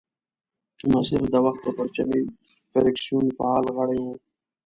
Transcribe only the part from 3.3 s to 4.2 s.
فعال غړی وو.